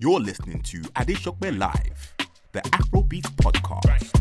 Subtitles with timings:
[0.00, 2.14] You're listening to Adesope Live,
[2.52, 4.18] the Afrobeat podcast.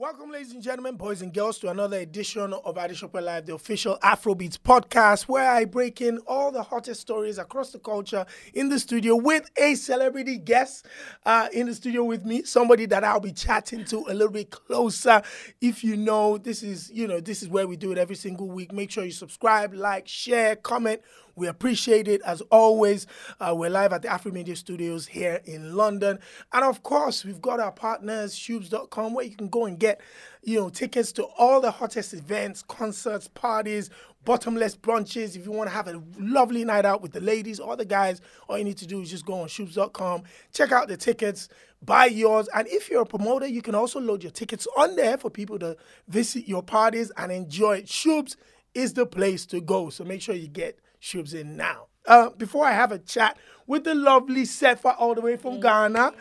[0.00, 3.98] Welcome, ladies and gentlemen, boys and girls, to another edition of Adesope Live, the official
[4.02, 8.24] Afrobeats podcast, where I break in all the hottest stories across the culture
[8.54, 10.86] in the studio with a celebrity guest
[11.26, 14.50] uh, in the studio with me, somebody that I'll be chatting to a little bit
[14.50, 15.20] closer.
[15.60, 18.48] If you know, this is you know this is where we do it every single
[18.48, 18.72] week.
[18.72, 21.02] Make sure you subscribe, like, share, comment.
[21.36, 23.06] We appreciate it as always.
[23.38, 26.18] Uh, we're live at the Afro Media Studios here in London.
[26.52, 30.00] And of course, we've got our partners, Shoobs.com, where you can go and get,
[30.42, 33.90] you know, tickets to all the hottest events, concerts, parties,
[34.24, 35.36] bottomless brunches.
[35.36, 38.20] If you want to have a lovely night out with the ladies or the guys,
[38.48, 40.22] all you need to do is just go on Shoobs.com,
[40.52, 41.48] check out the tickets,
[41.82, 42.48] buy yours.
[42.54, 45.58] And if you're a promoter, you can also load your tickets on there for people
[45.60, 45.76] to
[46.08, 47.82] visit your parties and enjoy.
[47.82, 48.36] Shoobs
[48.74, 49.90] is the place to go.
[49.90, 51.86] So make sure you get Shoobs in now.
[52.06, 53.36] Uh, before I have a chat
[53.66, 56.12] with the lovely Sefa all the way from Ghana.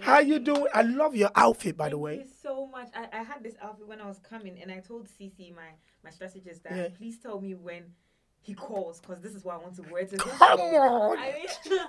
[0.00, 0.66] How you doing?
[0.72, 2.18] I love your outfit, by the way.
[2.18, 2.88] Thank you so much.
[2.94, 5.70] I, I had this outfit when I was coming, and I told CC, my
[6.04, 6.88] my strategist, that Yeah.
[6.96, 7.84] please tell me when
[8.40, 10.04] he calls, because this is what I want to wear.
[10.06, 11.18] To Come on.
[11.18, 11.78] I mean,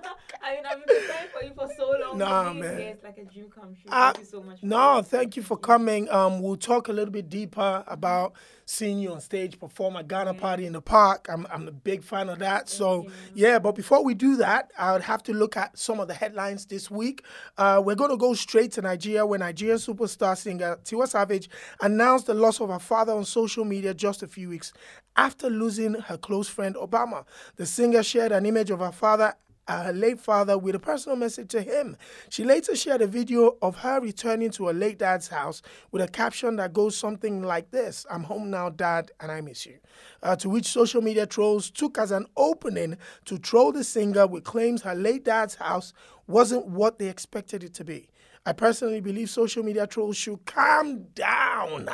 [0.43, 2.17] I mean, I've been preparing for you for so long.
[2.17, 2.61] Nah, man.
[2.63, 3.89] yeah, it's like a dream come true.
[3.91, 4.59] Uh, Thank you so much.
[4.59, 5.07] for No, that.
[5.07, 6.09] thank you for coming.
[6.09, 8.33] Um, we'll talk a little bit deeper about
[8.65, 11.27] seeing you on stage perform at Ghana Party in the Park.
[11.29, 12.69] I'm, I'm a big fan of that.
[12.69, 16.07] So, yeah, but before we do that, I would have to look at some of
[16.07, 17.23] the headlines this week.
[17.57, 21.49] Uh, we're going to go straight to Nigeria, where Nigerian superstar singer Tiwa Savage
[21.81, 24.71] announced the loss of her father on social media just a few weeks
[25.15, 27.25] after losing her close friend Obama.
[27.57, 29.35] The singer shared an image of her father
[29.69, 31.95] uh, her late father with a personal message to him.
[32.29, 36.07] She later shared a video of her returning to her late dad's house with a
[36.07, 39.77] caption that goes something like this I'm home now, dad, and I miss you.
[40.23, 44.43] Uh, to which social media trolls took as an opening to troll the singer with
[44.43, 45.93] claims her late dad's house
[46.27, 48.09] wasn't what they expected it to be.
[48.45, 51.89] I personally believe social media trolls should calm down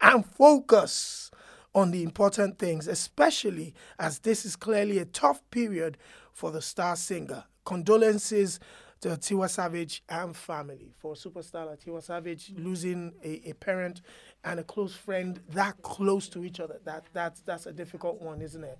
[0.00, 1.30] and focus
[1.74, 5.96] on the important things, especially as this is clearly a tough period
[6.32, 7.44] for the star singer.
[7.64, 8.58] Condolences
[9.00, 14.02] to Tiwa Savage and family for superstar Tiwa Savage losing a, a parent
[14.44, 16.80] and a close friend that close to each other.
[16.84, 18.78] That that's that's a difficult one, isn't it?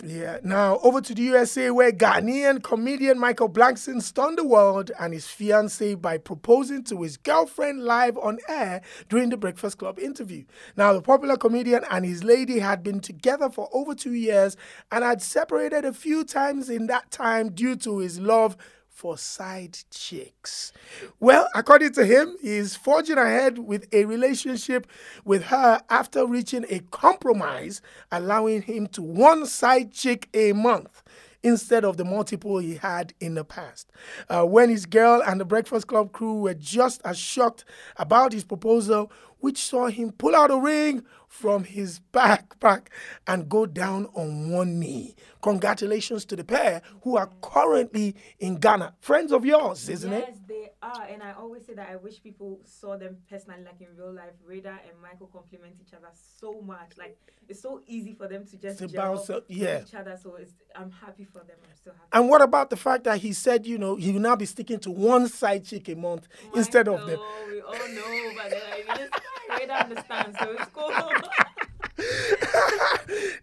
[0.00, 0.38] Yeah.
[0.42, 5.26] Now over to the USA where Ghanaian comedian Michael Blackson stunned the world and his
[5.28, 10.44] fiancee by proposing to his girlfriend live on air during the Breakfast Club interview.
[10.76, 14.56] Now the popular comedian and his lady had been together for over two years
[14.90, 18.56] and had separated a few times in that time due to his love
[18.92, 20.72] for side chicks.
[21.18, 24.86] Well, according to him, he is forging ahead with a relationship
[25.24, 27.80] with her after reaching a compromise,
[28.12, 31.02] allowing him to one side chick a month
[31.42, 33.90] instead of the multiple he had in the past.
[34.28, 37.64] Uh, when his girl and the Breakfast Club crew were just as shocked
[37.96, 39.10] about his proposal,
[39.40, 41.02] which saw him pull out a ring
[41.32, 42.88] from his backpack
[43.26, 45.16] and go down on one knee.
[45.40, 48.92] Congratulations to the pair who are currently in Ghana.
[49.00, 50.28] Friends of yours, isn't yes, it?
[50.28, 53.80] Yes, they are, and I always say that I wish people saw them personally, like
[53.80, 54.34] in real life.
[54.46, 56.92] Radar and Michael complement each other so much.
[56.98, 57.16] Like
[57.48, 59.80] it's so easy for them to just To bounce up- yeah.
[59.82, 60.18] each other.
[60.22, 61.56] So it's, I'm happy for them.
[61.64, 62.08] I'm so happy.
[62.12, 64.80] And what about the fact that he said, you know, he will now be sticking
[64.80, 67.16] to one side chick a month instead of the.
[67.16, 68.60] Michael, we all know, but then
[68.90, 69.12] I just
[69.58, 70.91] Radar understands, so it's cool.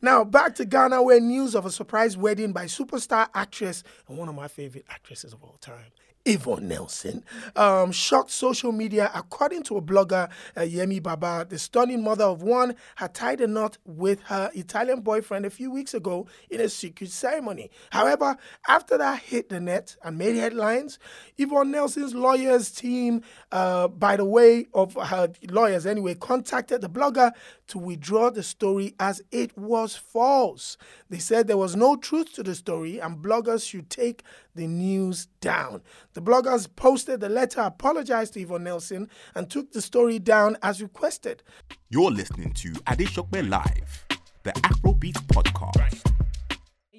[0.02, 4.30] Now, back to Ghana, where news of a surprise wedding by superstar actress and one
[4.30, 5.92] of my favorite actresses of all time,
[6.26, 7.24] Yvonne Nelson,
[7.56, 9.10] um, shocked social media.
[9.16, 13.48] According to a blogger, uh, Yemi Baba, the stunning mother of one had tied a
[13.48, 17.72] knot with her Italian boyfriend a few weeks ago in a secret ceremony.
[17.90, 21.00] However, after that hit the net and made headlines,
[21.38, 23.22] Yvonne Nelson's lawyers team,
[23.52, 27.32] uh, by the way of her lawyers anyway, contacted the blogger
[27.70, 30.78] to withdraw the story as it was false.
[31.10, 34.24] They said there was no truth to the story and bloggers should take
[34.56, 35.82] the news down.
[36.14, 40.82] The bloggers posted the letter, apologized to Yvonne Nelson, and took the story down as
[40.82, 41.44] requested.
[41.90, 44.06] You're listening to Adesope Live,
[44.44, 46.09] the Afrobeat podcast.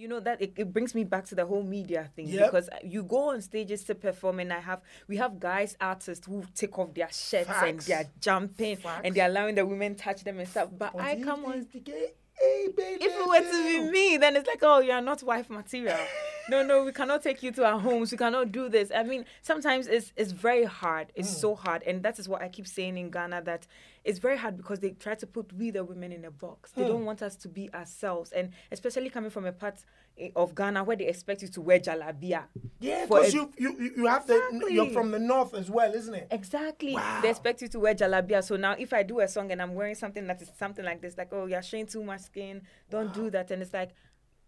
[0.00, 2.50] You know that it, it brings me back to the whole media thing Yep.
[2.50, 6.42] because you go on stages to perform and I have we have guys artists who
[6.54, 9.02] take off their shirts and they're jumping Facts.
[9.04, 10.70] and they're allowing the women touch them and stuff.
[10.76, 13.04] But I come on hey, baby.
[13.04, 15.98] if it were to be me, then it's like, oh, you're not wife material.
[16.50, 18.10] no, no, we cannot take you to our homes.
[18.12, 18.90] We cannot do this.
[18.94, 21.12] I mean, sometimes it's it's very hard.
[21.14, 23.66] It's so hard, and that is what I keep saying in Ghana that
[24.04, 26.72] it's very hard because they try to put we the women in a box.
[26.72, 29.84] They don't want us to be ourselves, and especially coming from a part
[30.18, 32.44] eh, of Ghana where they expect you to wear jalabia.
[32.80, 36.28] Yeah, because you, you you- have the you're from the north as well, isn't it?
[36.30, 36.94] Exactly.
[36.94, 37.20] Wow.
[37.22, 38.42] They expect you to wear jalabia.
[38.42, 41.00] So now, if I do a song and I'm wearing something that is something like
[41.00, 43.50] this, like, oh, you're showing too much skin, don't do that.
[43.50, 43.90] And it's like,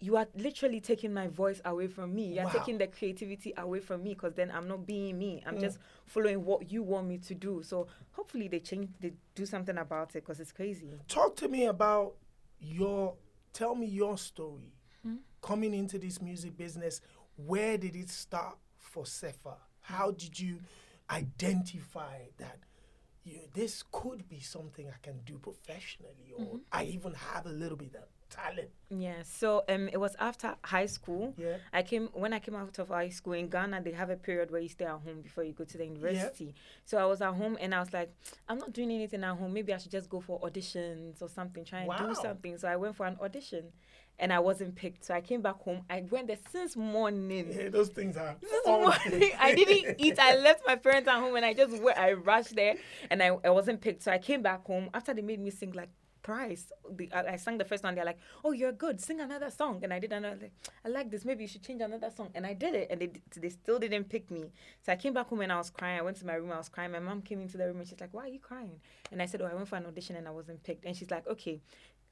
[0.03, 2.35] you are literally taking my voice away from me.
[2.35, 2.51] You're Wow.
[2.51, 5.41] taking the creativity away from me because then I'm not being me.
[5.45, 5.49] Mm.
[5.49, 7.63] I'm just following what you want me to do.
[7.63, 10.91] So hopefully they change, they do something about it because it's crazy.
[11.07, 12.15] Talk to me about
[12.61, 13.15] your.
[13.53, 14.73] Tell me your story.
[15.05, 15.17] Hmm?
[15.41, 17.01] Coming into this music business,
[17.37, 19.55] where did it start for Sefa?
[19.83, 20.59] How did you
[21.11, 22.59] identify that?
[23.25, 26.57] You, this could be something I can do professionally, or Mm-hmm.
[26.73, 28.69] I even have a little bit of talent.
[28.90, 31.34] Yeah, so um, it was after high school.
[31.37, 31.56] Yeah.
[31.73, 33.82] I came when I came out of high school in Ghana.
[33.82, 36.44] They have a period where you stay at home before you go to the university.
[36.46, 36.50] Yeah.
[36.84, 38.11] So I was at home and I was like,
[38.49, 39.52] I'm not doing anything at home.
[39.52, 42.06] Maybe I should just go for auditions or something, try and Wow.
[42.08, 42.58] do something.
[42.58, 43.64] So I went for an audition,
[44.19, 45.05] and I wasn't picked.
[45.05, 45.82] So I came back home.
[45.88, 47.50] I went there since morning.
[47.50, 48.37] Yeah, those things are.
[48.67, 50.19] All- morning, I didn't eat.
[50.19, 52.75] I left my parents at home and I just went, I rushed there
[53.11, 54.02] and I, I wasn't picked.
[54.02, 55.88] So I came back home after they made me sing like
[56.23, 56.73] thrice.
[56.91, 57.95] The, I, I sang the first one.
[57.95, 59.01] They're like, "Oh, you're good.
[59.01, 60.51] Sing another song." And I did another.
[60.85, 61.25] I like this.
[61.25, 62.31] Maybe you should change another song.
[62.35, 64.51] And I did it, and they they still didn't pick me.
[64.85, 65.99] So I came back home and I was crying.
[65.99, 66.53] I went to my room.
[66.53, 66.93] I was crying.
[66.93, 68.81] My mom came into the room and she's like, "Why are you crying?"
[69.11, 71.11] And I said, "Oh, I went for an audition and I wasn't picked." And she's
[71.11, 71.61] like, "Okay."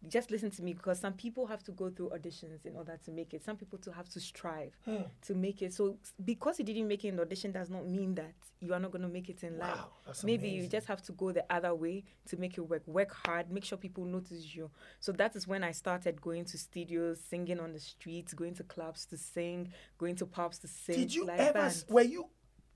[0.09, 3.11] Just listen to me because some people have to go through auditions in order to
[3.11, 3.45] make it.
[3.45, 5.03] Some people to have to strive hmm.
[5.27, 5.75] to make it.
[5.75, 8.93] So because you didn't make it in audition does not mean that you are not
[8.93, 9.77] going to make it in life.
[9.77, 12.83] Wow, that's Maybe you just have to go the other way to make it work.
[12.87, 14.71] Work hard, make sure people notice you.
[15.01, 18.65] So that is when I started going to studios, singing on the streets, going to
[18.65, 20.97] clubs to sing, going to pubs to sing.
[20.97, 21.71] Did you ever?
[21.89, 22.27] Were you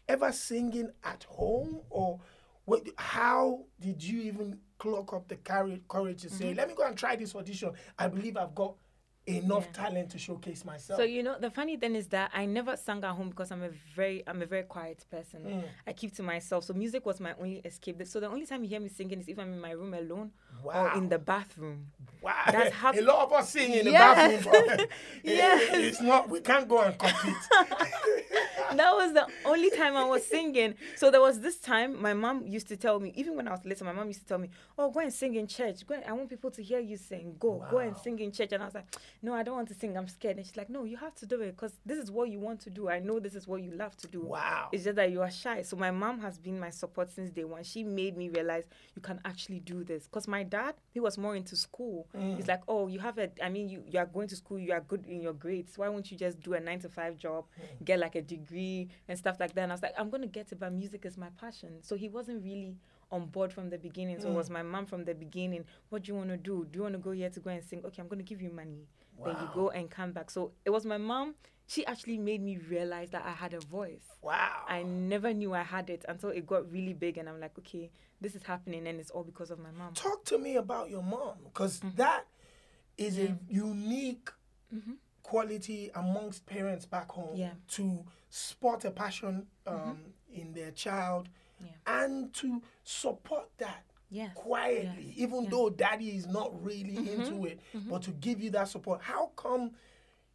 [0.08, 2.20] ever singing at home, or
[2.64, 6.36] what, how did you even clock up the courage, courage to Mm-hmm.
[6.38, 7.72] say, "Let me go and try this audition"?
[7.98, 8.74] I believe I've got
[9.26, 10.98] enough talent to showcase myself.
[10.98, 13.62] So you know the funny thing is that I never sang at home because I'm
[13.62, 15.40] a very I'm a very quiet person.
[15.44, 15.64] Mm.
[15.86, 16.64] I keep to myself.
[16.64, 18.02] So music was my only escape.
[18.06, 20.30] So the only time you hear me singing is if I'm in my room alone
[20.62, 20.86] Wow.
[20.86, 21.86] or in the bathroom.
[22.22, 24.52] wow, that's how- a lot of us sing in the bathroom.
[24.68, 24.88] but
[25.24, 25.70] Yes.
[25.74, 26.28] it's not.
[26.28, 27.34] We can't go and compete.
[28.74, 30.74] that was the only time I was singing.
[30.96, 33.64] So there was this time my mom used to tell me, even when I was
[33.64, 34.48] little, my mom used to tell me,
[34.78, 35.86] "Oh, go and sing in church.
[35.86, 37.36] Go and, I want people to hear you sing.
[37.38, 38.86] Go, go and sing in church." And I was like,
[39.22, 39.96] "No, I don't want to sing.
[39.96, 42.30] I'm scared." And she's like, "No, you have to do it because this is what
[42.30, 42.88] you want to do.
[42.88, 44.20] I know this is what you love to do.
[44.20, 44.68] Wow.
[44.72, 47.44] It's just that you are shy." So my mom has been my support since day
[47.44, 47.64] one.
[47.64, 48.64] She made me realize
[48.94, 50.04] you can actually do this.
[50.04, 52.06] Because my dad, he was more into school.
[52.16, 52.36] Mm.
[52.36, 53.30] He's like, "Oh, you have a.
[53.42, 54.58] I mean, you you are going to school.
[54.58, 55.78] You are good in your grades.
[55.78, 57.84] Why won't you just do a nine to five job, mm.
[57.84, 60.52] get like a degree and stuff like that?" And I was like, "I'm gonna get
[60.52, 62.76] it, but music is my passion." So he wasn't really
[63.10, 64.20] on board from the beginning.
[64.20, 64.54] So it was mm.
[64.54, 65.64] my mom from the beginning.
[65.88, 66.66] What do you want to do?
[66.70, 67.82] Do you want to go here to go and sing?
[67.84, 68.86] Okay, I'm gonna give you money.
[69.22, 70.30] Then you go and come back.
[70.30, 71.34] So it was my mom.
[71.66, 74.04] She actually made me realize that I had a voice.
[74.20, 74.64] wow.
[74.68, 77.90] I never knew I had it until it got really big, and I'm like, okay,
[78.20, 79.94] this is happening, and it's all because of my mom.
[79.94, 81.96] Talk to me about your mom, because mm-hmm.
[81.96, 82.26] that
[82.98, 84.30] is a unique
[84.74, 84.92] mm-hmm.
[85.22, 87.52] quality amongst parents back home Yeah.
[87.72, 89.90] to spot a passion mm-hmm.
[89.90, 89.98] um,
[90.32, 91.28] in their child
[91.60, 91.70] Yeah.
[91.86, 93.84] and to support that
[94.34, 97.22] Quietly, even though daddy is not really mm-hmm.
[97.22, 97.90] into it, mm-hmm.
[97.90, 99.02] but to give you that support.
[99.02, 99.72] How come?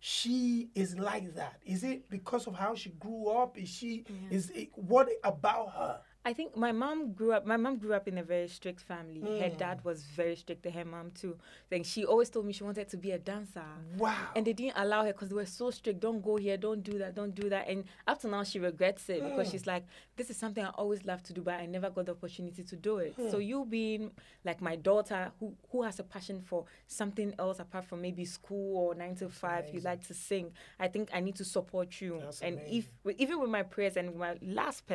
[0.02, 1.60] She is like that.
[1.66, 3.58] Is it because of how she grew up?
[3.58, 6.00] Is she is it what about her?
[6.26, 7.46] I think my mom grew up.
[7.46, 9.22] My mom grew up in a very strict family.
[9.40, 11.38] Her dad was very strict, and her mom too.
[11.70, 13.64] Then she always told me she wanted to be a dancer.
[13.98, 14.28] Wow.
[14.36, 16.02] And they didn't allow her because they were so strict.
[16.02, 16.58] Don't go here.
[16.58, 17.16] Don't do that.
[17.16, 17.70] Don't do that.
[17.70, 19.86] And up to now, she regrets it because she's like,
[20.18, 22.76] "This is something I always loved to do, but I never got the opportunity to
[22.76, 24.12] do it." So you being
[24.44, 28.78] like my daughter, who who has a passion for something else apart from maybe school
[28.78, 30.52] or nine to five, you like to sing.
[30.80, 32.20] I think I need to support you.
[32.20, 34.86] That's and if even with my prayers and my last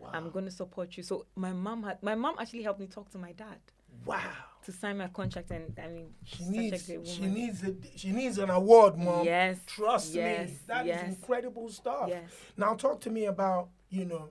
[0.00, 1.02] pesewa, I'm going to support you.
[1.02, 3.58] So my mom had my mom actually helped me talk to my dad
[4.06, 4.20] Wow.
[4.64, 8.50] to sign my contract, and I mean, She needs she needs a, she needs an
[8.50, 9.24] award, mom.
[9.24, 10.56] Yes, Trust yes, me.
[10.66, 11.08] that is yes.
[11.08, 12.08] incredible stuff.
[12.08, 12.30] Yes.
[12.56, 14.30] Now talk to me about, you know,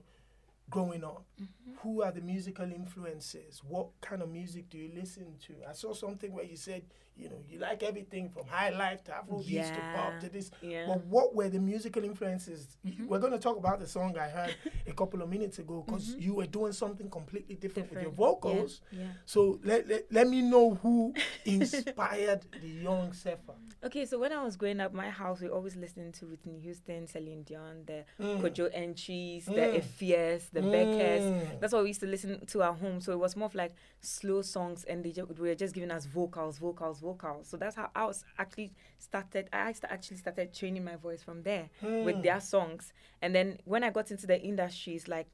[0.68, 1.24] growing up.
[1.40, 1.61] Mm-hmm.
[1.82, 3.60] Who are the musical influences?
[3.66, 5.54] What kind of music do you listen to?
[5.68, 6.82] I saw something where you said,
[7.16, 10.50] you know, you like everything from high life to Afrobeats to pop to this.
[10.62, 10.86] yeah.
[10.86, 12.78] But what were the musical influences?
[12.82, 14.54] You- We're going to talk about the song I heard
[14.86, 18.18] a couple of minutes ago because you were doing something completely different, with your Different,
[18.18, 18.80] yeah, vocals.
[18.92, 19.06] yeah.
[19.26, 21.12] So let, let, let me know who
[21.44, 23.54] inspired the young Sefa.
[23.84, 27.06] Okay, so when I was growing up, my house we always listened to Whitney Houston,
[27.06, 28.40] Celine Dion, the Mm.
[28.40, 30.50] Kojo Antwis, the Mm.
[30.52, 30.72] The Mm.
[30.72, 31.51] Beccas.
[31.60, 33.00] That's what we used to listen to at home.
[33.00, 36.06] So it was more of like slow songs, and they ju- were just giving us
[36.06, 37.48] vocals, vocals, vocals.
[37.48, 39.48] So that's how I was actually started.
[39.52, 42.22] I actually started training my voice from there with Mm.
[42.22, 42.92] their songs.
[43.20, 45.28] And then when I got into the industry, it's like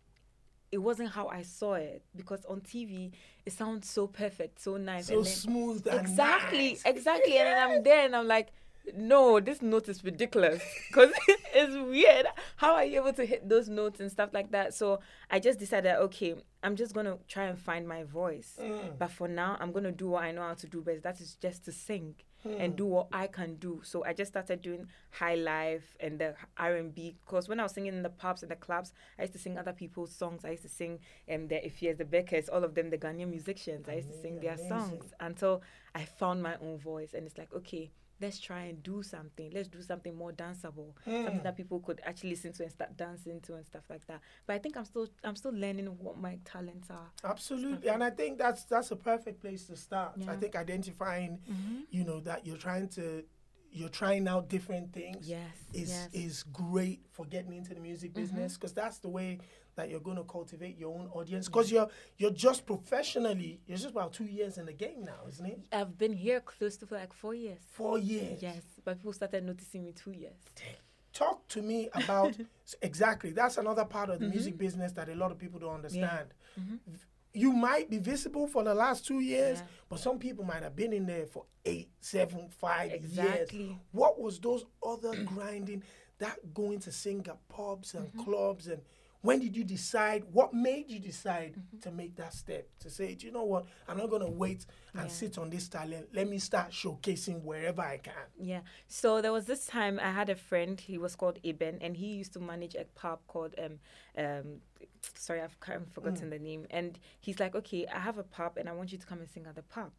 [0.70, 3.10] it wasn't how I saw it because on TV
[3.46, 6.82] it sounds so perfect, so nice, So and then smooth and exactly nice.
[6.84, 8.48] exactly and then i'm there and i'm like
[8.96, 10.62] no this note is ridiculous.
[10.88, 11.10] Because
[11.54, 12.26] it's weird.
[12.56, 14.74] How are you able to hit those notes and stuff like that?
[14.74, 18.58] So i just decided okay i'm just gonna try and find my voice.
[18.60, 18.98] Mm.
[18.98, 21.02] but for now i'm gonna do what i know how to do best.
[21.02, 22.14] That is just to sing
[22.44, 22.54] Hmm.
[22.60, 23.80] and do what i can do.
[23.82, 27.94] So i just started doing high life and the r&b because when i was singing
[27.94, 30.44] in the pubs and the clubs i used to sing other people's songs.
[30.44, 31.00] I used to sing
[31.32, 33.88] um, the Ifies, the Beccas, all of them the ghanaian musicians.
[33.88, 35.62] I used to sing their songs until
[35.96, 37.12] I found my own voice.
[37.12, 39.50] And it's like, okay, let's try and do something.
[39.54, 41.24] Let's do something more danceable, hmm.
[41.24, 44.20] something that people could actually listen to and start dancing to and stuff like that.
[44.46, 47.10] But I think I'm still I'm still learning what my talents are.
[47.24, 50.12] Absolutely, and I think that's that's a perfect place to start.
[50.28, 51.80] I think identifying, mm-hmm.
[51.90, 53.24] you know, that you're trying to,
[53.78, 55.28] you're trying out different things.
[55.28, 55.40] Yes,
[55.72, 56.08] is yes.
[56.12, 58.22] is great for getting into the music mm-hmm.
[58.22, 59.38] business because that's the way
[59.76, 61.46] that you're going to cultivate your own audience.
[61.46, 65.46] Because you're you're just professionally, you're just about two years in the game now, isn't
[65.46, 65.60] it?
[65.72, 67.60] I've been here close to for like four years.
[67.70, 68.42] Four years.
[68.42, 70.34] Yes, but people started noticing me two years.
[71.12, 72.36] Talk to me about
[72.82, 73.30] exactly.
[73.30, 74.34] That's another part of the mm-hmm.
[74.34, 76.28] music business that a lot of people don't understand.
[76.60, 76.76] Mm-hmm.
[76.88, 76.98] V-
[77.34, 79.66] You might be visible for the last two years, Yeah.
[79.88, 83.04] but some people might have been in there for eight, seven, five years.
[83.04, 83.78] Exactly.
[83.92, 85.82] What was those other grinding,
[86.18, 88.22] that going to sing at pubs and Mm-hmm.
[88.24, 88.82] clubs and
[89.22, 90.24] when did you decide?
[90.32, 91.78] What made you decide Mm-hmm.
[91.80, 93.66] to make that step to say, do you know what?
[93.88, 95.08] I'm not gonna wait and Yeah.
[95.08, 96.08] sit on this talent.
[96.14, 98.14] Let me start showcasing wherever I can.
[98.40, 98.60] Yeah.
[98.86, 100.78] So there was this time I had a friend.
[100.80, 103.78] He was called Eben, and he used to manage a pub called um
[104.16, 104.60] um.
[105.14, 106.66] Sorry, I've kind of forgotten the name.
[106.70, 109.28] And he's like, okay, I have a pub, and I want you to come and
[109.28, 109.90] sing at the pub.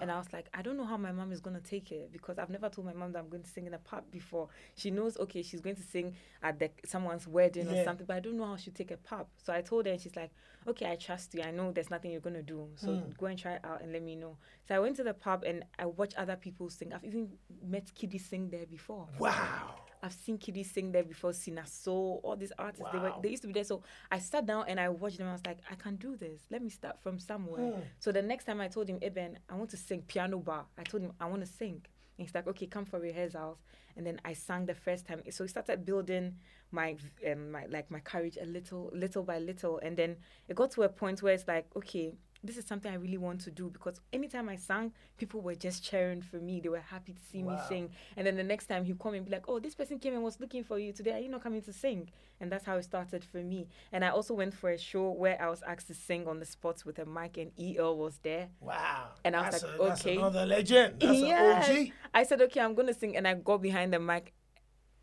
[0.00, 2.38] And I was like, I don't know how my mom is gonna take it because
[2.38, 4.48] I've never told my mom that I'm going to sing in a pub before.
[4.76, 7.80] She knows, okay, she's going to sing at the someone's wedding Yeah.
[7.80, 9.26] or something, but I don't know how she'll take a pub.
[9.42, 10.30] So I told her, and she's like,
[10.66, 11.42] okay, I trust you.
[11.42, 13.10] I know there's nothing you're gonna do, so hmm.
[13.18, 14.36] go and try it out and let me know.
[14.66, 16.92] So I went to the pub and I watched other people sing.
[16.92, 17.30] I've even
[17.66, 19.08] met kiddies sing there before.
[19.18, 19.74] Wow.
[20.02, 22.86] I've seen kiddies sing there before, Cina Soul, all these artists.
[22.92, 23.64] They were they used to be there.
[23.64, 25.28] So I sat down and I watched them.
[25.28, 26.42] I was like, I can do this.
[26.50, 27.60] Let me start from somewhere.
[27.98, 30.64] So the next time I told him, Eben, I want to sing piano bar.
[30.78, 31.82] I told him I want to sing.
[32.18, 33.58] And he's like, okay, come for rehearsals.
[33.96, 35.22] And then I sang the first time.
[35.30, 36.36] So he started building
[36.70, 36.96] my
[37.30, 39.78] um, my like my courage a little, little by little.
[39.78, 40.16] And then
[40.48, 43.40] it got to a point where it's like, okay, this is something I really want
[43.42, 46.60] to do because anytime I sang, people were just cheering for me.
[46.60, 47.90] They were happy to see me sing.
[48.16, 50.22] And then the next time he'd come and be like, Oh, this person came and
[50.22, 51.12] was looking for you today.
[51.12, 52.08] Are you not coming to sing?
[52.40, 53.68] And that's how it started for me.
[53.92, 56.46] And I also went for a show where I was asked to sing on the
[56.46, 58.48] spot with a mic and EL was there.
[58.60, 59.08] Wow.
[59.24, 60.16] And I was that's like, a, that's okay.
[60.16, 60.94] another legend.
[61.00, 61.68] That's Yes.
[61.68, 61.92] an OG.
[62.14, 64.32] I said, Okay, I'm gonna sing and I got behind the mic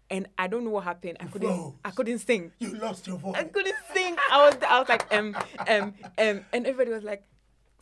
[0.09, 1.17] and I don't know what happened.
[1.19, 1.75] I couldn't.
[1.83, 2.51] I couldn't sing.
[2.59, 3.35] You lost your voice.
[3.37, 3.95] I couldn't sing.
[4.31, 5.35] I was I was like um
[5.67, 7.23] um um and everybody was like,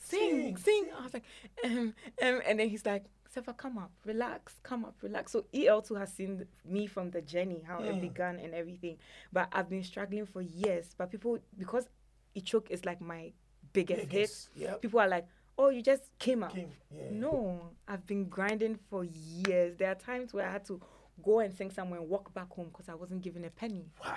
[0.01, 0.85] sing, Sing, sing.
[0.99, 1.23] I was like
[1.63, 5.31] um um and then he's like, Sefa, come up, relax, come up, relax.
[5.33, 7.85] So EL too has seen me from the journey, how Hmm.
[7.85, 8.97] it began and everything.
[9.33, 10.95] But I've been struggling for years.
[10.97, 11.87] But people because
[12.33, 13.31] E-choke is like my
[13.73, 14.09] biggest, hit.
[14.09, 14.81] Biggest, yep.
[14.81, 15.25] People are like,
[15.57, 16.53] oh, you just came out.
[16.53, 17.03] Came, yeah.
[17.11, 19.75] No, I've been grinding for years.
[19.77, 20.81] There are times where I had to
[21.23, 23.85] go and sing somewhere and walk back home because I wasn't given a penny.
[24.03, 24.15] Wow.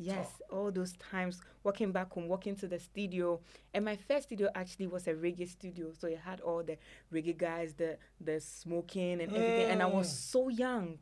[0.00, 3.40] Yes, all those times walking back home, walking to the studio.
[3.74, 5.92] And my first studio actually was a reggae studio.
[5.98, 6.78] So it had all the
[7.12, 9.70] reggae guys, the the smoking and everything.
[9.70, 10.16] And I was mm.
[10.32, 10.98] so young.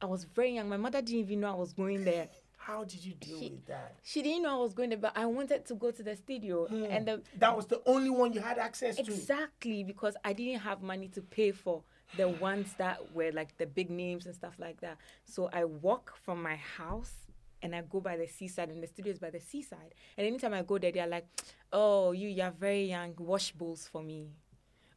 [0.00, 0.68] I was very young.
[0.68, 2.28] My mother didn't even know I was going there.
[2.56, 3.96] How did you deal with that?
[4.02, 6.66] She didn't know I was going there, but I wanted to go to the studio.
[6.66, 6.84] Hmm.
[6.84, 9.02] And the That was the only one you had access to.
[9.02, 11.82] Exactly, because I didn't have money to pay for
[12.16, 14.98] the ones that were like the big names and stuff like that.
[15.24, 17.29] So I walk from my house
[17.62, 19.94] and I go by the seaside, and the studio is by the seaside.
[20.16, 21.26] And anytime I go there, they're like,
[21.72, 23.14] "Oh, you, you're very young.
[23.18, 24.30] Wash bowls for me.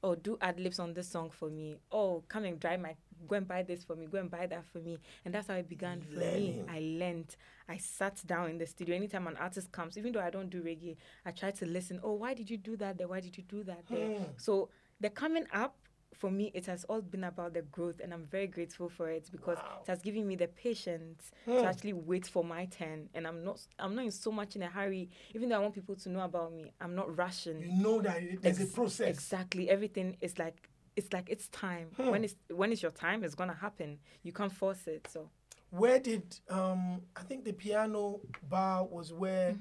[0.03, 1.77] Oh, do ad libs on this song for me.
[1.91, 2.95] Oh, come and dry my
[3.27, 4.97] go and buy this for me, go and buy that for me.
[5.23, 6.61] And that's how it began for me.
[6.69, 7.35] I learned.
[7.69, 8.95] I sat down in the studio.
[8.95, 11.99] Anytime an artist comes, even though I don't do reggae, I try to listen.
[12.03, 13.07] Oh, why did you do that there?
[13.07, 14.17] Why did you do that there?
[14.17, 14.23] Hmm.
[14.37, 15.75] So the coming up
[16.15, 19.29] for me, it has all been about the growth, and I'm very grateful for it
[19.31, 21.53] because it has given me the patience Hmm.
[21.57, 23.09] to actually wait for my turn.
[23.13, 25.09] And I'm not, I'm not in so much in a hurry.
[25.33, 27.59] Even though I want people to know about me, I'm not rushing.
[27.59, 29.07] You know that there's a process.
[29.09, 29.69] Exactly.
[29.69, 31.87] Everything is like it's like it's time.
[31.97, 32.09] Hmm.
[32.11, 33.97] When it's when it's your time, it's gonna happen.
[34.21, 35.07] You can't force it.
[35.11, 35.29] So
[35.71, 39.55] Where did um I think the piano bar was where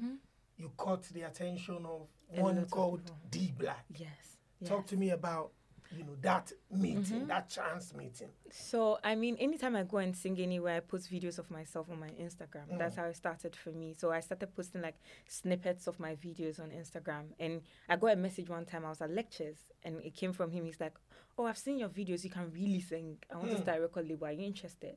[0.59, 2.43] you caught the attention of Mm-hmm.
[2.43, 3.03] One called.
[3.31, 3.85] D Black.
[3.99, 4.39] yes.
[4.65, 4.89] Talk yes.
[4.91, 5.51] to me about
[5.97, 7.27] you know that meeting, Mm-hmm.
[7.27, 8.29] that chance meeting.
[8.51, 11.99] So I mean, anytime I go and sing anywhere, I post videos of myself on
[12.01, 12.79] my Instagram.
[12.79, 13.95] That's how it started for me.
[13.99, 14.97] So I started posting like
[15.29, 18.85] snippets of my videos on Instagram, and I got a message one time.
[18.85, 20.65] I was at lectures, and it came from him.
[20.65, 20.95] He's like,
[21.39, 22.25] "Oh, I've seen your videos.
[22.25, 23.19] You can really sing.
[23.33, 24.27] I want to start a record label.
[24.27, 24.97] Are you interested?"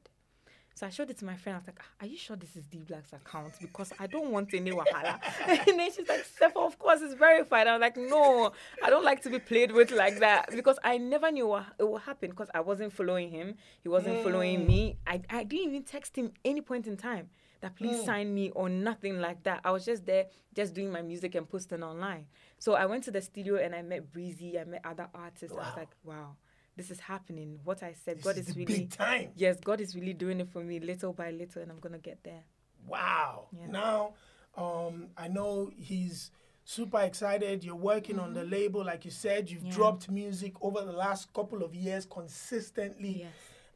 [0.76, 1.56] So I showed it to my friend.
[1.56, 3.54] I was like, "Ah, "Are you sure this is D Black's account?
[3.62, 7.68] Because I don't want any wahala." and then she's like, "Steph, of course it's verified."
[7.68, 8.52] I was like, "No,
[8.84, 11.90] I don't like to be played with like that because I never knew what it
[11.90, 13.56] would happen because I wasn't following him.
[13.84, 14.98] He wasn't following me.
[15.08, 17.30] I, I didn't even text him any point in time
[17.62, 19.62] that please sign me or nothing like that.
[19.64, 22.26] I was just there, just doing my music and posting online.
[22.60, 24.60] So I went to the studio and I met Breezy.
[24.60, 25.56] I met other artists.
[25.56, 26.36] I was like, "Wow."
[26.78, 27.60] This is happening.
[27.64, 29.30] What I said, This God is is really big time.
[29.36, 32.24] Yes, God is really doing it for me little by little, and I'm gonna get
[32.24, 32.44] there.
[32.86, 33.48] Wow.
[33.52, 33.68] Yeah.
[33.68, 34.14] Now,
[34.58, 36.32] um, I know he's
[36.66, 37.64] super excited.
[37.64, 38.50] You're working on the Mm-hmm.
[38.52, 39.50] label, like you said.
[39.50, 43.32] You've dropped music over the last couple of years consistently, Yes.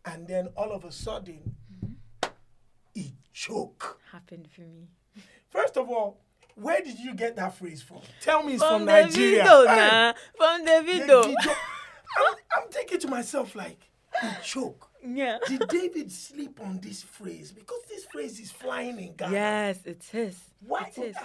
[0.05, 2.29] and then all of a sudden, Mm-hmm.
[2.95, 3.99] it choke.
[4.11, 4.89] Happened for me.
[5.49, 6.19] First of all,
[6.55, 8.01] where did you get that phrase from?
[8.21, 9.43] Tell me it's from, From Nigeria.
[9.43, 10.13] Hey, nah.
[10.35, 11.33] From the Davido.
[12.17, 13.89] I'm, I'm thinking to myself like,
[14.43, 14.89] choke.
[15.05, 15.37] Yeah.
[15.47, 17.51] Did David sleep on this phrase?
[17.51, 19.31] Because this phrase is flying in Ghana.
[19.31, 20.37] Yes, it is.
[20.65, 20.91] Why?
[20.95, 21.15] It is.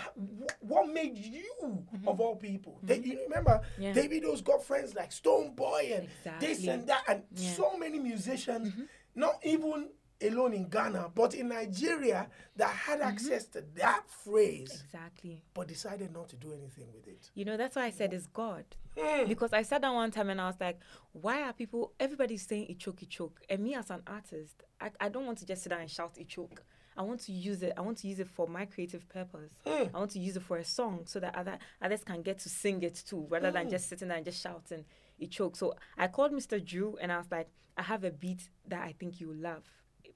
[0.61, 2.09] What made you mm-hmm.
[2.09, 2.79] of all people?
[2.83, 3.11] They, mm-hmm.
[3.11, 3.93] you remember, Yeah.
[3.93, 6.09] Davido's got friends like Stonebwoy and
[6.41, 7.51] this and that, and Yeah.
[7.53, 8.83] so many musicians, mm-hmm.
[9.17, 9.89] not even
[10.25, 15.43] alone in Ghana, but in Nigeria, that had access to that phrase, Exactly.
[15.55, 17.31] but decided not to do anything with it.
[17.35, 18.65] You know, that's why I said it's God.
[18.99, 19.27] Hmm.
[19.29, 20.79] Because I sat down one time and I was like,
[21.13, 23.41] why are people, everybody's saying E-choke, E-choke.
[23.51, 26.13] And me as an artist, I, I don't want to just sit down and shout
[26.19, 26.63] E-choke.
[26.97, 27.73] I want to use it.
[27.77, 29.51] I want to use it for my creative purpose.
[29.67, 29.85] Hmm.
[29.93, 32.49] I want to use it for a song so that other others can get to
[32.49, 33.55] sing it too, rather Hmm.
[33.55, 34.85] than just sitting there and just shouting
[35.19, 35.57] E-choke.
[35.57, 36.65] So I called Mr.
[36.65, 39.65] Drew and I was like, I have a beat that I think you love.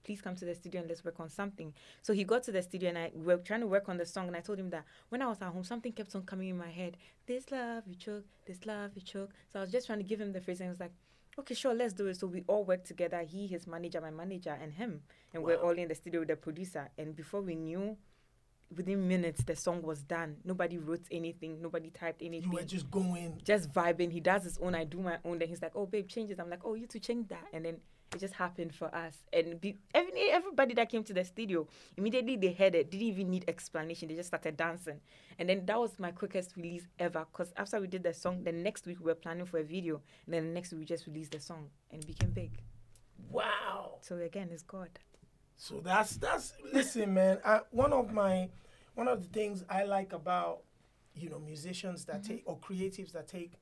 [0.04, 1.74] Please come to the studio and let's work on something.
[2.02, 4.06] So he got to the studio and I we were trying to work on the
[4.06, 6.48] song and I told him that when I was at home, something kept on coming
[6.48, 6.96] in my head.
[7.26, 9.30] This love you choke, this love you choke.
[9.52, 10.92] So I was just trying to give him the phrase and he was like,
[11.38, 12.16] Okay, sure, let's do it.
[12.18, 15.02] So we all worked together, he, his manager, my manager, and him.
[15.32, 16.88] And we're all in the studio with the producer.
[16.98, 17.96] And before we knew,
[18.74, 20.36] within minutes the song was done.
[20.44, 23.40] Nobody wrote anything, nobody typed anything You were just going.
[23.44, 24.10] just vibing.
[24.10, 25.38] He does his own, I do my own.
[25.38, 27.64] Then he's like, "Oh, babe, change it." I'm like, "Oh, you to change that," and
[27.64, 27.76] then
[28.14, 29.18] it just happened for us.
[29.32, 31.66] And be, every, everybody that came to the studio
[31.96, 34.08] immediately they heard it, didn't even need explanation.
[34.08, 35.00] They just started dancing,
[35.38, 37.26] and then that was my quickest release ever.
[37.32, 40.00] Cause after we did the song, the next week we were planning for a video,
[40.26, 42.52] and then the next week we just released the song, and it became big.
[43.30, 43.98] Wow.
[44.00, 44.90] So again, it's God.
[45.56, 47.38] So that's that's listen, man.
[47.44, 48.48] I, one of my
[48.94, 50.60] one of the things I like about
[51.14, 52.34] you know musicians that mm-hmm.
[52.34, 53.52] take or creatives that take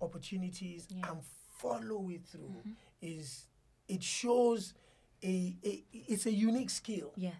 [0.00, 1.18] opportunities and
[1.58, 2.70] follow it through mm-hmm.
[3.00, 3.44] is
[3.92, 4.74] it shows
[5.22, 7.12] a, a it's a unique skill.
[7.16, 7.34] Yes,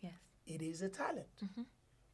[0.00, 0.12] yes,
[0.46, 1.62] It is a talent, mm-hmm.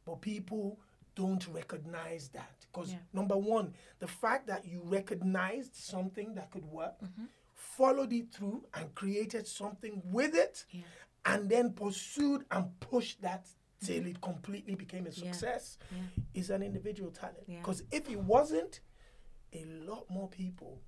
[0.05, 0.79] but people
[1.15, 2.99] don't recognize that because Yeah.
[3.13, 7.25] number one, the fact that you recognized something that could work, mm-hmm.
[7.53, 10.83] followed it through, and created something with it, Yeah.
[11.25, 13.43] and then pursued and pushed that
[13.85, 14.11] till mm-hmm.
[14.11, 16.41] it completely became a success, Yeah.
[16.41, 17.45] is an individual talent.
[17.47, 18.79] Because if it wasn't,
[19.51, 20.81] a lot more people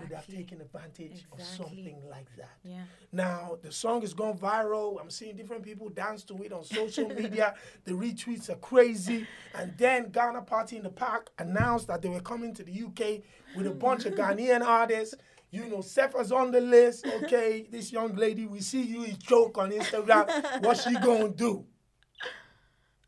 [0.00, 2.56] would have taken advantage of something like that.
[2.62, 2.82] yeah.
[3.12, 5.00] Now the song has gone viral.
[5.00, 7.54] I'm seeing different people dance to it on social media.
[7.84, 9.26] The retweets are crazy.
[9.54, 13.22] And then Ghana Party in the Park announced that they were coming to the UK
[13.56, 13.78] with a hmm.
[13.78, 15.14] bunch of Ghanaian artists.
[15.50, 17.06] You know, Sefa's on the list.
[17.06, 20.64] Okay, this young lady, we see you is joke on Instagram.
[20.64, 21.64] What's she gonna do?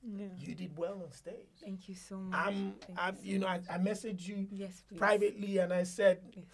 [0.07, 0.27] Yeah.
[0.39, 1.35] You did well on stage.
[1.65, 2.47] Thank you so much.
[2.47, 3.67] I'm, I'm, so you know, I, much.
[3.71, 6.45] I messaged you Yes, privately and I said, Yes,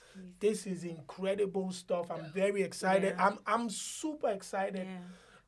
[0.40, 2.10] this is incredible stuff.
[2.10, 3.14] I'm very excited.
[3.16, 3.26] Yeah.
[3.26, 4.86] I'm, I'm super excited.
[4.86, 4.98] Yeah.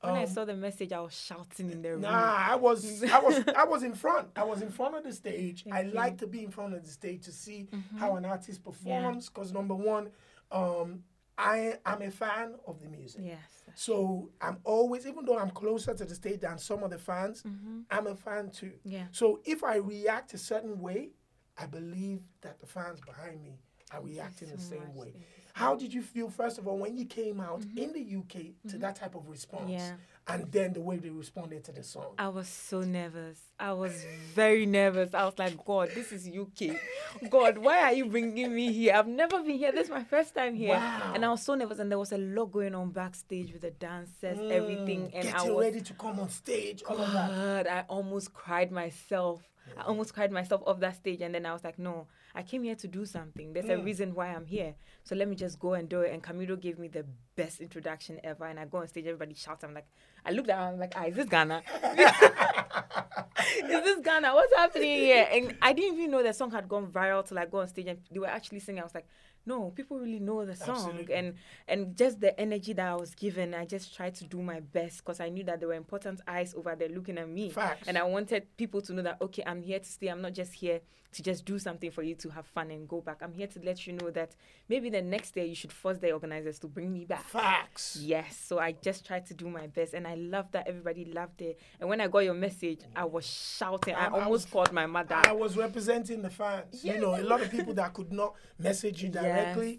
[0.00, 2.02] When I Um, saw the message, I was shouting in the room.
[2.02, 4.28] Nah, I was I was I was in front.
[4.36, 5.64] I was in front of the stage.
[5.72, 8.62] I Thank like to be in front of the stage to see how an artist
[8.62, 9.30] performs.
[9.30, 10.10] Because number one,
[10.52, 11.04] um,
[11.36, 13.22] I am a fan of the music.
[13.24, 13.38] Yes.
[13.74, 17.42] So I'm always, even though I'm closer to the stage than some of the fans,
[17.90, 18.66] I'm a fan too.
[18.66, 18.88] Mm-hmm.
[18.88, 19.04] Yeah.
[19.10, 21.10] So if I react a certain way,
[21.58, 23.58] I believe that the fans behind me
[23.92, 25.14] are reacting the same way.
[25.52, 28.78] How did you feel first of all when you came out in the UK to
[28.78, 29.70] that type of response, Mm-hmm.
[29.72, 29.94] Yeah.
[30.26, 32.14] and then the way they responded to the song?
[32.18, 33.38] I was so nervous.
[33.60, 35.14] I was very nervous.
[35.14, 36.76] I was like, God, this is UK.
[37.30, 38.94] God, why are you bringing me here?
[38.96, 39.70] I've never been here.
[39.70, 40.78] This is my first time here.
[40.78, 41.12] Wow.
[41.14, 41.78] And I was so nervous.
[41.78, 45.10] And there was a lot going on backstage with the dancers, everything.
[45.14, 47.28] And I Mm, was ready to come on stage, all of that.
[47.28, 49.42] God, I almost cried myself.
[49.76, 52.64] I almost cried myself off that stage, and then I was like, no, I came
[52.64, 53.52] here to do something.
[53.52, 54.74] There's a reason why I'm here.
[55.04, 56.12] So let me just go and do it.
[56.12, 57.04] And Camilo gave me the
[57.36, 58.44] best introduction ever.
[58.46, 59.62] And I go on stage, everybody shouts.
[59.62, 59.86] I'm like,
[60.26, 61.62] I looked around, I'm like, ah, is this Ghana?
[63.56, 64.34] is this Ghana?
[64.34, 65.28] What's happening here?
[65.30, 67.86] And I didn't even know the song had gone viral till I go on stage
[67.86, 68.80] and they were actually singing.
[68.80, 69.06] I was like,
[69.46, 70.76] no, people really know the song.
[70.76, 71.14] Absolutely.
[71.14, 71.34] And
[71.68, 74.98] and just the energy that I was given, I just tried to do my best
[74.98, 77.50] because I knew that there were important eyes over there looking at me.
[77.50, 77.88] Facts.
[77.88, 80.08] And I wanted people to know that okay, I'm here to stay.
[80.08, 80.80] I'm not just here
[81.12, 83.18] to just do something for you to have fun and go back.
[83.22, 84.34] I'm here to let you know that
[84.68, 87.22] maybe the next day you should force the organizers to bring me back.
[87.22, 88.00] Facts.
[88.02, 91.40] Yes, so I just tried to do my best, and I love that everybody loved
[91.40, 91.60] it.
[91.78, 93.94] And when I got your message, I was shouting.
[93.94, 95.14] I, I- I almost was- called my mother.
[95.14, 96.84] I was representing the fans.
[96.84, 99.33] You know, a lot of people that could not message you directly.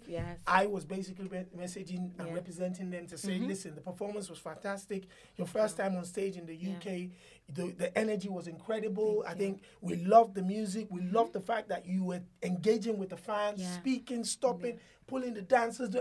[0.08, 0.38] Yes.
[0.46, 2.24] I was basically messaging and Yeah.
[2.24, 2.34] Mm-hmm.
[2.34, 5.04] representing them to say, listen, the performance was fantastic.
[5.36, 7.10] Your first time on stage in the UK,
[7.54, 9.24] the, the energy was incredible.
[9.26, 10.88] I think we loved the music.
[10.90, 13.72] We loved the fact that you were engaging with the fans, Yeah.
[13.78, 15.94] speaking, stopping, pulling the dancers.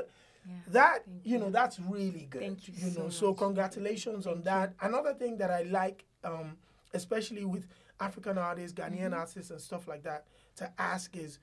[0.67, 2.41] That you know, that's really good.
[2.41, 3.37] Thank you know, so so much.
[3.39, 4.73] congratulations on that.
[4.79, 6.57] Another thing that I like, um,
[6.93, 7.65] especially with
[7.99, 9.13] African artists, Ghanaian Mm-hmm.
[9.15, 10.25] artists, and stuff like that,
[10.57, 11.39] to ask is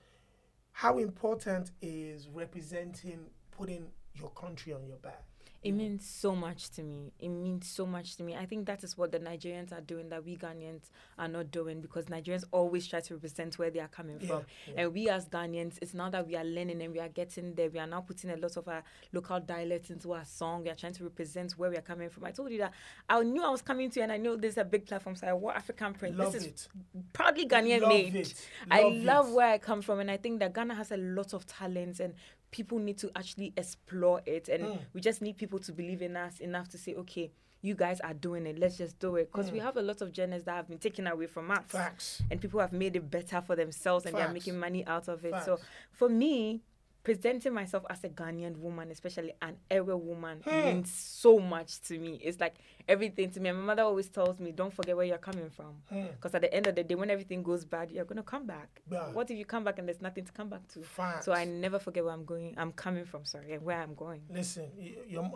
[0.73, 5.23] how important is representing, putting your country on your back?
[5.63, 7.13] It means so much to me.
[7.21, 8.35] It means so much to me.
[8.35, 11.81] I think that is what the Nigerians are doing that we Ghanaians are not doing
[11.81, 14.45] because Nigerians always try to represent where they are coming Yeah, from.
[14.77, 17.71] And we as Ghanaians, it's now that we are learning and we are getting there.
[17.71, 20.65] We are now putting a lot of our local dialects into our song.
[20.65, 22.25] We are trying to represent where we are coming from.
[22.25, 22.73] I told you that
[23.09, 25.15] I knew I was coming to you and I know this is a big platform.
[25.15, 26.17] So I wore African print.
[26.17, 26.69] Love this is it.
[27.13, 28.17] proudly Ghanaian Love made.
[28.17, 28.35] it.
[28.69, 29.35] I Love love it.
[29.35, 32.15] where I come from, and I think that Ghana has a lot of talents, and
[32.53, 34.49] people need to actually explore it.
[34.49, 34.79] And Mm.
[34.93, 38.15] we just need people to believe in us enough to say, okay, you guys are
[38.15, 38.59] doing it.
[38.59, 39.33] Let's just do it.
[39.33, 41.65] Because we have a lot of genres that have been taken away from us.
[41.65, 41.71] Mm.
[41.71, 42.23] Facts.
[42.31, 45.35] And people have made it better for themselves, and they're making money out of it.
[45.45, 45.59] So
[45.91, 46.63] for me,
[47.03, 50.51] presenting myself as a Ghanaian woman, especially an Ewe woman, Hmm.
[50.65, 52.21] means so much to me.
[52.23, 52.55] It's like
[52.87, 53.49] everything to me.
[53.49, 55.83] And my mother always tells me, don't forget where you're coming from.
[55.89, 56.07] Hmm.
[56.13, 58.47] Because at the end of the day, when everything goes bad, you're going to come
[58.47, 58.83] back.
[58.91, 59.09] Yeah.
[59.13, 60.83] What if you come back and there's nothing to come back to?
[61.23, 62.55] So I never forget where I'm going.
[62.57, 64.23] I'm coming from, sorry, and where I'm going.
[64.31, 64.71] Listen,
[65.09, 65.29] your,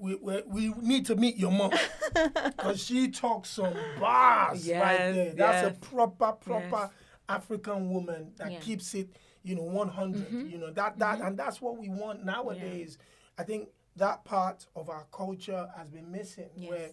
[0.00, 1.70] we, we, we, we need to meet your mom
[2.44, 5.32] because she talks some bars right there.
[5.34, 5.76] That's yes.
[5.76, 6.90] a proper, proper Yes.
[7.28, 8.58] African woman that Yeah.
[8.60, 9.10] Keeps it,
[9.42, 10.32] you know, 100.
[10.50, 12.98] You know that that, and that's what we want nowadays.
[13.38, 16.70] I think that part of our culture has been missing, Yes.
[16.70, 16.70] Mm-hmm.
[16.70, 16.90] where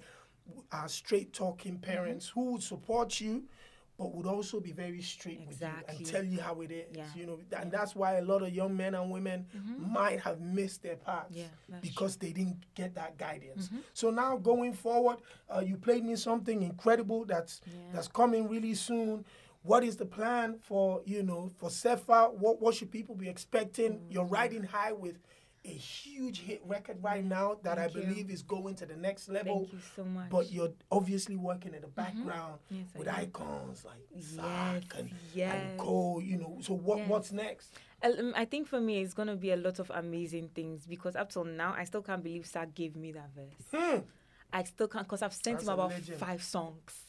[0.71, 3.43] our straight talking parents who would support you.
[3.99, 7.05] But would also be very straight with you and tell you how it is, Yeah.
[7.15, 10.83] you know, and that's why a lot of young men and women might have missed
[10.83, 11.47] their paths Yeah,
[11.81, 13.71] because they didn't get that guidance.
[13.93, 15.17] So now going forward,
[15.49, 17.59] uh, you played me something incredible that's
[17.91, 19.25] that's coming really soon.
[19.63, 22.33] What is the plan for you know for Sefa?
[22.33, 23.93] What what should people be expecting?
[23.93, 24.11] Mm-hmm.
[24.11, 25.17] You're riding high with
[25.65, 28.01] a huge hit record right now that I you.
[28.01, 29.59] believe is going to the next level.
[29.59, 30.29] Thank you so much.
[30.29, 32.01] But you're obviously working in the mm-hmm.
[32.23, 35.55] background Yes, with icons like Yes, Zach and, and yes.
[35.77, 36.57] Cole, you know.
[36.61, 37.09] So what Yes.
[37.09, 37.73] what's next?
[38.01, 41.15] Um, I think for me, it's going to be a lot of amazing things because
[41.15, 43.67] up till now, I still can't believe Zach gave me that verse.
[43.73, 43.99] Hmm.
[44.53, 46.17] I still can't because I've sent That's him about legend.
[46.17, 47.06] five songs.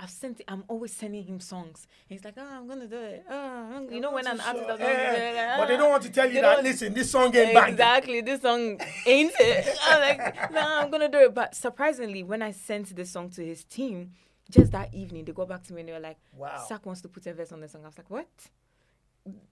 [0.00, 0.40] I've sent.
[0.46, 1.88] I'm always sending him songs.
[2.08, 5.56] He's like, "Oh, I'm gonna do it." Oh, you know when an artist doesn't, Eh,
[5.58, 5.78] but they ah.
[5.78, 6.54] don't want to tell you They that.
[6.54, 7.72] don't- Listen, this song ain't banging.
[7.72, 9.76] Exactly, this song ain't it?
[9.82, 11.34] I'm like, no, I'm gonna do it.
[11.34, 14.12] But surprisingly, when I sent the song to his team,
[14.48, 16.64] just that evening, they got back to me and they were like, Wow.
[16.68, 18.28] Zach wants to put a verse on the song." I was like, "What?"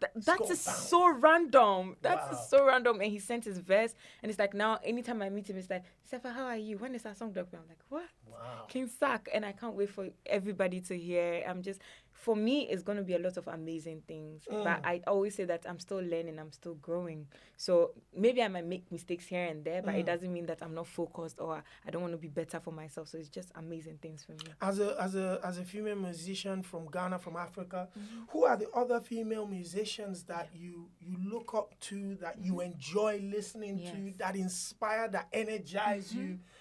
[0.00, 0.76] Th- that Scott is Bound.
[0.78, 1.96] so random.
[2.00, 2.46] That's Wow.
[2.48, 3.00] so random.
[3.00, 5.84] And he sent his verse, and it's like now, anytime I meet him, it's like,
[6.10, 6.78] Sefa, how are you?
[6.78, 7.58] When is that song dropping?
[7.58, 8.04] I'm like, what?
[8.38, 8.64] Wow.
[8.68, 11.42] King Sark, and I can't wait for everybody to hear.
[11.48, 11.80] I'm just
[12.12, 14.42] for me, it's going to be a lot of amazing things.
[14.50, 14.86] But Mm.
[14.86, 17.28] I always say that I'm still learning, I'm still growing.
[17.58, 19.98] So maybe I might make mistakes here and there, but Mm.
[20.00, 22.72] it doesn't mean that I'm not focused or I don't want to be better for
[22.72, 23.08] myself.
[23.08, 24.50] So it's just amazing things for me.
[24.62, 28.22] As a as a as a female musician from Ghana, from Africa, Mm-hmm.
[28.30, 33.20] who are the other female musicians that you you look up to, that you enjoy
[33.30, 34.06] listening to, Mm-hmm.
[34.06, 34.14] Yes.
[34.14, 34.18] Mm-hmm.
[34.18, 36.55] that inspire, that energize you uh,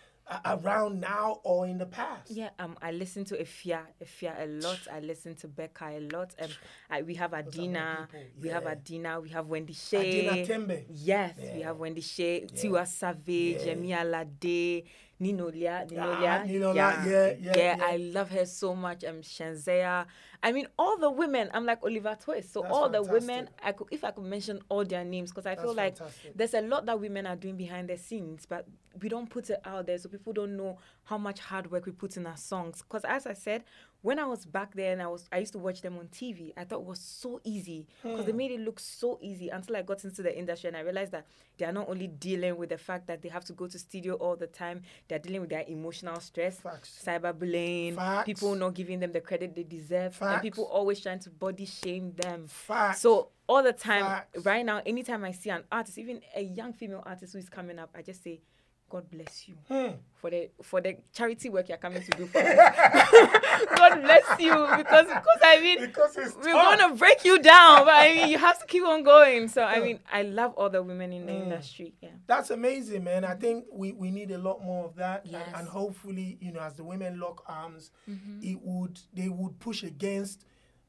[0.45, 2.31] around now or in the past?
[2.31, 4.79] Yeah, um, I listen to Efya, Efya a lot.
[4.91, 6.33] I listen to Becca a lot.
[6.41, 6.49] Um,
[6.89, 8.71] I, we have Adina, people, we have yeah.
[8.71, 10.27] Adina, we have Wendy Shay.
[10.27, 10.83] Adina Thembi.
[10.89, 14.03] Yes, we have Wendy Shay, Tiwa Savage, Yeah.
[14.03, 14.83] Alade,
[15.21, 16.43] Niniola, Nino Ah, Lia.
[16.45, 17.77] Niniola, yeah, yeah, yeah.
[17.81, 19.03] I love her so much.
[19.05, 20.05] Um, Shenseea.
[20.45, 21.49] I mean, all the women.
[21.55, 22.53] I'm like Oliver Twist.
[22.53, 23.49] So That's all the women.
[23.63, 26.37] I could, if I could mention all their names, because I feel like fantastic.
[26.37, 28.67] there's a lot that women are doing behind the scenes, but
[29.01, 31.91] we don't put it out there, so people don't know how much hard work we
[31.91, 32.83] put in our songs.
[32.83, 33.63] Because as I said,
[34.03, 36.53] when I was back there and I was, I used to watch them on TV.
[36.55, 38.37] I thought it was so easy because they Hmm.
[38.37, 41.25] made it look so easy until I got into the industry and I realized that
[41.57, 44.13] they are not only dealing with the fact that they have to go to studio
[44.15, 46.61] all the time, they're dealing with their emotional stress,
[47.09, 51.65] cyberbullying, people not giving them the credit they deserve, and people always trying to body
[51.65, 52.47] shame them.
[52.47, 53.01] Facts.
[53.01, 54.45] So all the time, Facts.
[54.45, 57.79] right now, anytime I see an artist, even a young female artist who is coming
[57.79, 58.41] up, I just say,
[58.89, 59.95] God bless you Hmm.
[60.15, 62.45] for the for the charity work you're coming to do for us.
[63.75, 66.79] God bless you because because I mean Because we're tough.
[66.79, 69.47] gonna break you down, but I mean you have to keep on going.
[69.47, 71.43] So I mean I love all the women in the Mm.
[71.43, 71.93] industry.
[72.01, 72.09] Yeah.
[72.27, 73.25] That's amazing, man.
[73.25, 75.49] I think we, we need a lot more of that, and, Yes.
[75.55, 78.39] and hopefully, you know, as the women lock arms, Mm-hmm.
[78.43, 80.45] it would they would push against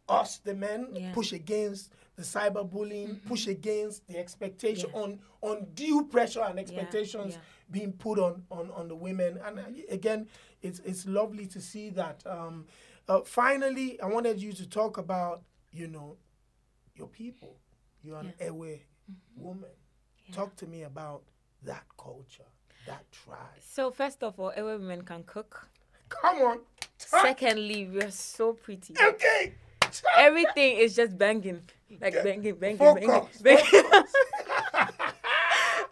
[0.08, 1.12] us, the men, Yeah.
[1.14, 5.00] Push against the cyberbullying, push against the expectation Yeah.
[5.00, 7.40] on on due pressure and expectations yeah.
[7.70, 9.38] being put on, on on the women.
[9.44, 10.26] And uh, again,
[10.62, 12.26] it's it's lovely to see that.
[12.26, 12.66] Um,
[13.08, 16.16] uh, finally, I wanted you to talk about, you know,
[16.96, 17.56] your people.
[18.02, 18.46] You're an Yeah.
[18.46, 18.80] Ewe
[19.36, 19.70] woman.
[20.32, 21.22] Talk to me about
[21.62, 22.48] that culture,
[22.86, 23.60] that tribe.
[23.60, 25.68] So first of all, every women can cook.
[26.08, 26.58] Come on.
[26.98, 28.94] Talk- Secondly, we are so pretty.
[29.00, 29.54] Okay.
[30.16, 31.62] Everything is just banging,
[32.00, 33.64] like banging, banging, Focus, banging.
[33.72, 34.04] banging.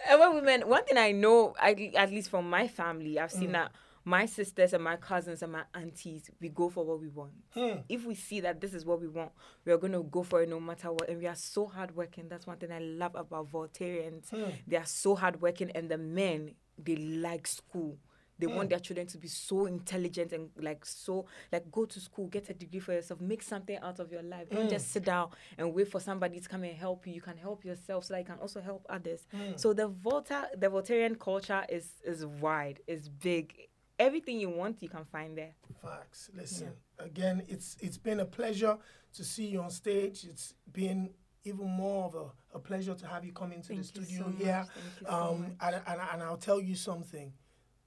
[0.06, 0.68] Every women.
[0.68, 3.38] One thing I know, I, at least from my family, I've Mm.
[3.38, 3.72] seen that
[4.04, 7.32] my sisters and my cousins and my aunties, we go for what we want.
[7.54, 7.78] Hmm.
[7.88, 9.32] If we see that this is what we want,
[9.64, 11.08] we are going to go for it no matter what.
[11.08, 12.28] And we are so hardworking.
[12.28, 14.28] That's one thing I love about Voltarians.
[14.28, 14.50] Hmm.
[14.66, 17.96] They are so hardworking, and the men they like school.
[18.38, 18.56] They Hmm.
[18.56, 22.50] want their children to be so intelligent and like so like go to school, get
[22.50, 24.48] a degree for yourself, make something out of your life.
[24.50, 24.68] Don't Hmm.
[24.68, 27.12] just sit down and wait for somebody to come and help you.
[27.14, 29.26] You can help yourself so that you can also help others.
[29.30, 29.56] Hmm.
[29.56, 33.54] So the Volta the Voltarian culture is is wide, is big.
[33.98, 35.54] Everything you want, you can find there.
[35.80, 36.30] Facts.
[36.34, 38.76] Listen, again, it's it's been a pleasure
[39.12, 40.24] to see you on stage.
[40.24, 41.10] It's been
[41.44, 44.24] even more of a, a pleasure to have you come into the Thank you studio
[44.24, 44.66] so here.
[44.74, 45.50] Thank you so um, much.
[45.60, 47.32] and, and, and I'll tell you something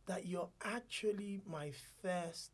[0.07, 2.51] that you're actually my first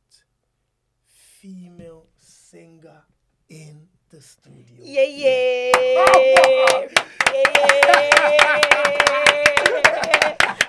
[1.08, 3.04] female singer
[3.50, 4.78] in the studio.
[4.80, 5.72] Yeah, yeah.
[5.76, 7.04] yeah.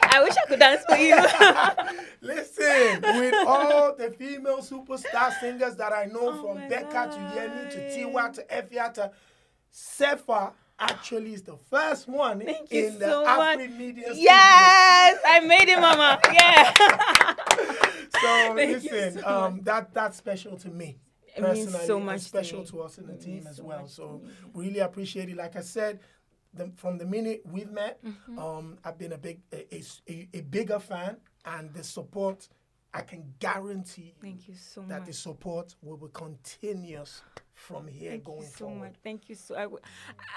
[0.02, 1.16] I wish I could dance for you.
[2.20, 7.70] Listen, with all the female superstar singers that I know Oh from Becca to Yemi
[7.70, 9.10] to Tiwa to Efya to
[9.72, 13.58] Sefa actually is the first one Thank you in the so much.
[13.58, 16.20] Afri Media yes, I made it, Mama.
[16.32, 16.72] Yeah.
[18.20, 20.98] So Thank listen, so um, that that's special to me.
[21.36, 22.66] It means Personally, so much to special me.
[22.66, 23.86] to, us in the team as so well.
[23.88, 24.22] So
[24.54, 25.36] really appreciate it.
[25.36, 25.98] Like I said,
[26.54, 28.38] the, from the minute we've met, Mm-hmm.
[28.38, 29.66] um, I've been a big a,
[30.08, 32.48] a- a bigger fan, and the support
[32.96, 35.06] I can guarantee you Thank you so that much.
[35.08, 37.22] the support will be continuous
[37.54, 38.22] from here going forward.
[38.22, 38.78] Thank going you so forward.
[38.80, 38.94] much.
[39.02, 39.54] Thank you so.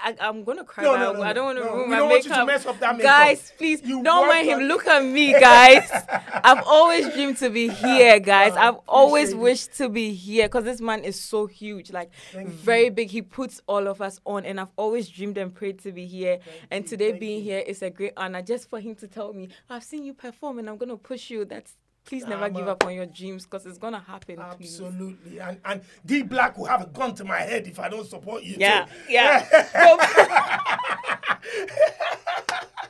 [0.02, 0.82] I, I, am gonna cry.
[0.82, 1.74] No, but no, I- no, I don't want to no.
[1.76, 2.46] ruin my don't want you makeup.
[2.46, 3.12] to mess up that makeup.
[3.12, 4.60] Guys, please You don't mind him.
[4.62, 5.88] Look at me, guys.
[6.44, 8.54] I've always dreamed to be here, guys.
[8.56, 12.90] I've always wished to be here because this man is so huge, like Thank very
[12.90, 13.08] big.
[13.10, 16.38] He puts all of us on, and I've always dreamed and prayed to be here.
[16.72, 17.44] and you, today thank being you.
[17.52, 18.42] here is a great honor.
[18.42, 21.44] Just for him to tell me, I've seen you perform, and I'm gonna push you.
[21.44, 21.76] That's
[22.08, 22.68] please never Ah, give man.
[22.70, 24.36] up on your dreams because it's gonna happen.
[24.56, 24.80] Please.
[24.80, 28.06] Absolutely, and and D Black will have a gun to my head if I don't
[28.08, 28.56] support you.
[28.58, 29.12] Yeah, too.
[29.12, 29.46] yeah.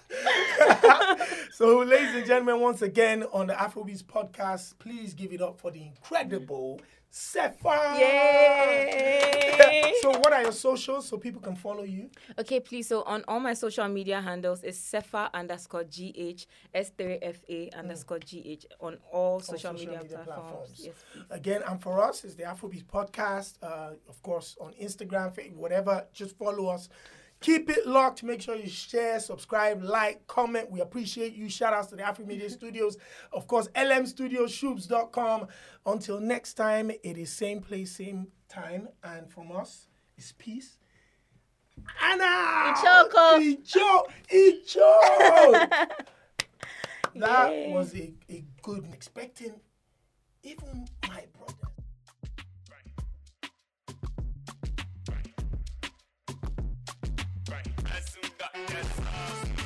[1.52, 5.72] So, ladies and gentlemen, once again on the Afrobeats podcast, please give it up for
[5.72, 7.98] the incredible Sefa.
[7.98, 9.94] Yay!
[10.02, 12.10] so, what are your socials so people can follow you?
[12.38, 12.86] Okay, please.
[12.86, 18.98] So on all my social media handles is Sefa underscore GH S3FA underscore GH on
[19.10, 20.50] all social, social media, media platforms.
[20.50, 20.82] platforms.
[20.84, 21.24] Yes, please.
[21.30, 23.54] Again, and for us, it's the Afrobeats podcast.
[23.62, 26.06] Uh, of course, on Instagram, whatever.
[26.12, 26.88] Just follow us.
[27.40, 28.22] Keep it locked.
[28.22, 30.70] Make sure you share, subscribe, like, comment.
[30.70, 31.48] We appreciate you.
[31.48, 32.96] Shout outs to the Afro Media Studios.
[33.32, 35.46] Of course, LM Studios, lmstudioshoobs.com.
[35.86, 38.88] Until next time, it is same place, same time.
[39.04, 40.78] And from us, it's peace.
[42.02, 42.74] Anna!
[42.74, 43.38] Ichoko.
[43.38, 44.02] Icho!
[44.32, 45.70] Icho!
[47.14, 47.72] that Yay.
[47.72, 49.60] was a, a good expecting
[50.42, 51.67] even my brother.
[58.66, 59.57] That's us.